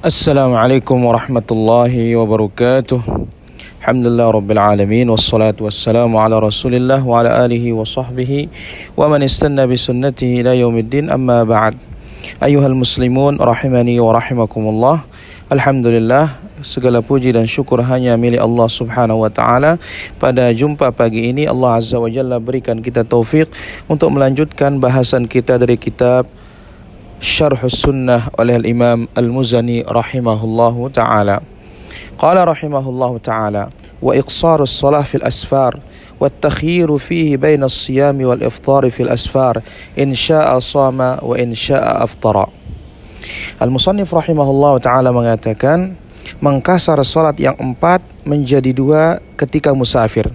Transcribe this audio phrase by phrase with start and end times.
[0.00, 3.04] Assalamualaikum warahmatullahi wabarakatuh.
[3.84, 8.48] Alhamdulillah rabbil alamin wassalatu wassalamu ala Rasulillah wa ala alihi wa sahbihi
[8.96, 11.76] wa man istanna bi sunnatihi ila yaumiddin amma ba'd.
[12.40, 15.04] Ayuhal muslimun rahimani wa rahimakumullah.
[15.52, 16.32] Alhamdulillah
[16.64, 19.76] segala puji dan syukur hanya milik Allah Subhanahu wa taala.
[20.16, 23.52] Pada jumpa pagi ini Allah Azza wa Jalla berikan kita taufik
[23.84, 26.24] untuk melanjutkan bahasan kita dari kitab
[27.21, 31.37] شرح السنة oleh الإمام المزني رحمه الله تعالى
[32.19, 33.63] قال رحمه الله تعالى
[34.01, 35.79] وإقصار الصلاة في الأسفار
[36.19, 39.61] والتخيير فيه بين الصيام والإفطار في الأسفار
[39.99, 42.47] إن شاء صام وإن شاء أفطر
[43.61, 45.79] المصنف رحمه الله تعالى mengatakan
[46.41, 50.29] mengkasar salat yang empat menjadi dua ketika musafir.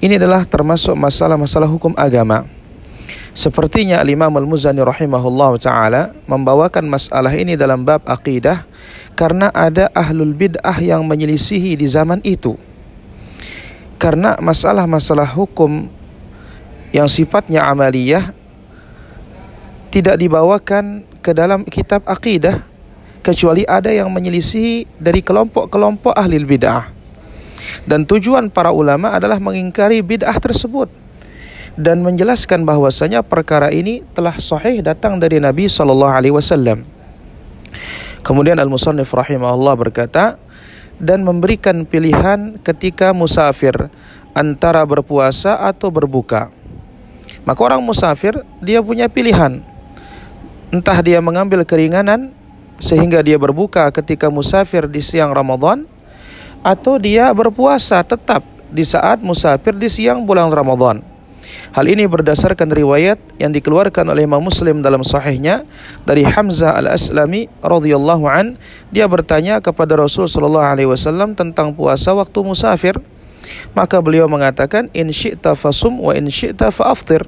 [0.00, 2.44] Ini adalah termasuk masalah-masalah hukum agama.
[3.37, 8.65] Sepertinya Al-Imam Al-Muzani rahimahullah ta'ala membawakan masalah ini dalam bab akidah
[9.13, 12.57] karena ada ahlul bid'ah yang menyelisihi di zaman itu.
[14.01, 15.85] Karena masalah-masalah hukum
[16.89, 18.33] yang sifatnya amaliyah
[19.93, 22.65] tidak dibawakan ke dalam kitab akidah
[23.21, 26.89] kecuali ada yang menyelisihi dari kelompok-kelompok ahli bid'ah.
[27.85, 30.89] Dan tujuan para ulama adalah mengingkari bid'ah tersebut
[31.77, 36.81] dan menjelaskan bahwasanya perkara ini telah sahih datang dari Nabi sallallahu alaihi wasallam.
[38.25, 40.41] Kemudian Al-Musannif rahimahullah berkata
[40.97, 43.93] dan memberikan pilihan ketika musafir
[44.33, 46.49] antara berpuasa atau berbuka.
[47.45, 49.61] Maka orang musafir dia punya pilihan.
[50.73, 52.35] Entah dia mengambil keringanan
[52.81, 55.87] sehingga dia berbuka ketika musafir di siang Ramadan
[56.65, 61.16] atau dia berpuasa tetap di saat musafir di siang bulan Ramadan.
[61.71, 65.63] Hal ini berdasarkan riwayat yang dikeluarkan oleh Imam Muslim dalam sahihnya
[66.03, 68.59] dari Hamzah Al-Aslami radhiyallahu an.
[68.91, 72.95] Dia bertanya kepada Rasul sallallahu alaihi wasallam tentang puasa waktu musafir.
[73.71, 77.23] Maka beliau mengatakan in syi'ta fasum wa in syi'ta fa'aftir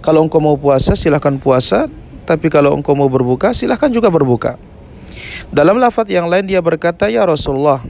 [0.00, 1.86] kalau engkau mau puasa silakan puasa.
[2.24, 4.54] Tapi kalau engkau mau berbuka silakan juga berbuka.
[5.50, 7.82] Dalam lafaz yang lain dia berkata ya Rasulullah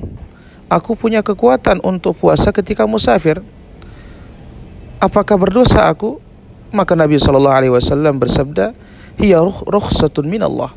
[0.70, 3.44] aku punya kekuatan untuk puasa ketika musafir
[5.00, 6.20] apakah berdosa aku?
[6.70, 8.76] Maka Nabi sallallahu alaihi wasallam bersabda,
[9.18, 10.70] "Hiya rukhsatun min Allah."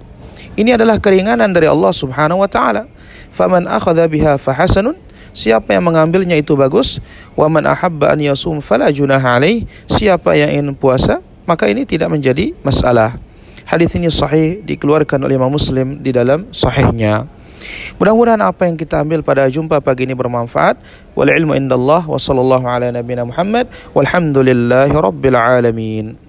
[0.57, 2.89] Ini adalah keringanan dari Allah Subhanahu wa taala.
[3.29, 4.97] Faman akhadha biha fahasanun
[5.33, 7.01] Siapa yang mengambilnya itu bagus.
[7.33, 9.65] Wa man ahabba an yasum fala junaha alaih.
[9.89, 13.17] Siapa yang ingin puasa, maka ini tidak menjadi masalah.
[13.65, 17.25] Hadis ini sahih dikeluarkan oleh Imam Muslim di dalam sahihnya.
[17.99, 20.79] Mudah-mudahan apa yang kita ambil pada jumpa pagi ini bermanfaat.
[21.13, 26.22] Wal ilmu indallah wa sallallahu ala nabiyina Muhammad walhamdulillahi rabbil alamin.